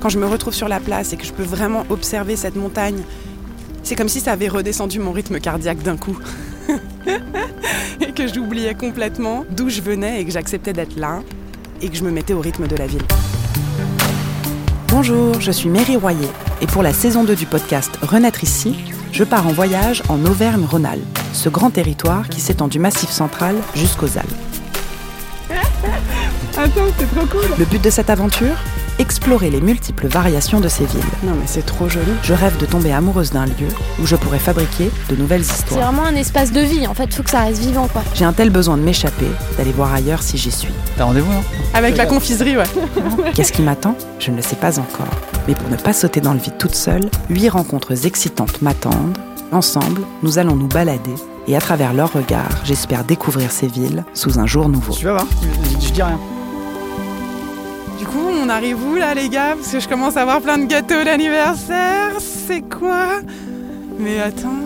Quand 0.00 0.08
je 0.08 0.18
me 0.18 0.26
retrouve 0.26 0.54
sur 0.54 0.68
la 0.68 0.78
place 0.78 1.12
et 1.12 1.16
que 1.16 1.26
je 1.26 1.32
peux 1.32 1.42
vraiment 1.42 1.84
observer 1.90 2.36
cette 2.36 2.54
montagne, 2.54 3.02
c'est 3.82 3.96
comme 3.96 4.08
si 4.08 4.20
ça 4.20 4.32
avait 4.32 4.48
redescendu 4.48 5.00
mon 5.00 5.10
rythme 5.10 5.40
cardiaque 5.40 5.82
d'un 5.82 5.96
coup. 5.96 6.16
et 8.00 8.12
que 8.12 8.28
j'oubliais 8.32 8.74
complètement 8.74 9.44
d'où 9.50 9.68
je 9.68 9.80
venais 9.80 10.20
et 10.20 10.24
que 10.24 10.30
j'acceptais 10.30 10.72
d'être 10.72 10.96
là 10.96 11.20
et 11.82 11.88
que 11.88 11.96
je 11.96 12.04
me 12.04 12.12
mettais 12.12 12.32
au 12.32 12.40
rythme 12.40 12.68
de 12.68 12.76
la 12.76 12.86
ville. 12.86 13.02
Bonjour, 14.88 15.40
je 15.40 15.50
suis 15.50 15.68
Mary 15.68 15.96
Royer 15.96 16.28
et 16.60 16.66
pour 16.66 16.82
la 16.84 16.92
saison 16.92 17.24
2 17.24 17.34
du 17.34 17.46
podcast 17.46 17.90
Renaître 18.02 18.44
ici, 18.44 18.76
je 19.10 19.24
pars 19.24 19.46
en 19.48 19.52
voyage 19.52 20.02
en 20.08 20.24
Auvergne-Rhône-Alpes, 20.24 21.18
ce 21.32 21.48
grand 21.48 21.70
territoire 21.70 22.28
qui 22.28 22.40
s'étend 22.40 22.68
du 22.68 22.78
Massif 22.78 23.10
central 23.10 23.56
jusqu'aux 23.74 24.16
Alpes. 24.16 24.28
Attends, 26.56 26.86
c'est 26.98 27.16
trop 27.16 27.26
cool 27.26 27.58
Le 27.58 27.64
but 27.64 27.82
de 27.82 27.90
cette 27.90 28.10
aventure? 28.10 28.54
Explorer 28.98 29.50
les 29.50 29.60
multiples 29.60 30.06
variations 30.06 30.60
de 30.60 30.68
ces 30.68 30.84
villes. 30.84 31.00
Non 31.24 31.32
mais 31.32 31.46
c'est 31.46 31.64
trop 31.64 31.88
joli. 31.88 32.12
Je 32.22 32.34
rêve 32.34 32.56
de 32.58 32.66
tomber 32.66 32.92
amoureuse 32.92 33.30
d'un 33.30 33.46
lieu 33.46 33.68
où 34.00 34.06
je 34.06 34.16
pourrais 34.16 34.38
fabriquer 34.38 34.90
de 35.08 35.16
nouvelles 35.16 35.42
histoires. 35.42 35.66
C'est 35.68 35.80
vraiment 35.80 36.04
un 36.04 36.14
espace 36.14 36.52
de 36.52 36.60
vie, 36.60 36.86
en 36.86 36.94
fait, 36.94 37.12
faut 37.12 37.22
que 37.22 37.30
ça 37.30 37.40
reste 37.40 37.60
vivant 37.60 37.88
quoi. 37.88 38.02
J'ai 38.14 38.24
un 38.24 38.32
tel 38.32 38.50
besoin 38.50 38.76
de 38.76 38.82
m'échapper, 38.82 39.28
d'aller 39.56 39.72
voir 39.72 39.92
ailleurs 39.92 40.22
si 40.22 40.36
j'y 40.38 40.50
suis. 40.50 40.72
T'as 40.96 41.04
rendez-vous 41.04 41.32
non 41.32 41.42
Avec 41.74 41.96
la 41.96 42.06
confiserie, 42.06 42.56
ouais. 42.56 42.64
Qu'est-ce 43.34 43.52
qui 43.52 43.62
m'attend? 43.62 43.96
Je 44.18 44.30
ne 44.30 44.36
le 44.36 44.42
sais 44.42 44.56
pas 44.56 44.78
encore. 44.78 45.06
Mais 45.46 45.54
pour 45.54 45.68
ne 45.70 45.76
pas 45.76 45.92
sauter 45.92 46.20
dans 46.20 46.32
le 46.32 46.40
vide 46.40 46.58
toute 46.58 46.74
seule, 46.74 47.10
huit 47.30 47.48
rencontres 47.48 48.06
excitantes 48.06 48.60
m'attendent. 48.62 49.16
Ensemble, 49.50 50.02
nous 50.22 50.38
allons 50.38 50.56
nous 50.56 50.68
balader 50.68 51.14
et 51.46 51.56
à 51.56 51.60
travers 51.60 51.94
leurs 51.94 52.12
regards, 52.12 52.50
j'espère 52.64 53.04
découvrir 53.04 53.50
ces 53.50 53.66
villes 53.66 54.04
sous 54.12 54.38
un 54.38 54.46
jour 54.46 54.68
nouveau. 54.68 54.92
Tu 54.92 55.06
vas 55.06 55.12
voir, 55.12 55.26
je 55.80 55.90
dis 55.90 56.02
rien. 56.02 56.18
Du 57.98 58.06
coup, 58.06 58.28
on 58.30 58.48
arrive 58.48 58.78
où 58.86 58.94
là, 58.94 59.12
les 59.14 59.28
gars? 59.28 59.54
Parce 59.56 59.72
que 59.72 59.80
je 59.80 59.88
commence 59.88 60.16
à 60.16 60.22
avoir 60.22 60.40
plein 60.40 60.56
de 60.58 60.66
gâteaux 60.66 61.02
d'anniversaire. 61.04 62.12
C'est 62.20 62.62
quoi? 62.62 63.20
Mais 63.98 64.20
attends, 64.20 64.60